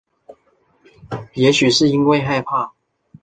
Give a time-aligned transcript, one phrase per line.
[1.35, 2.73] 也许是因为害怕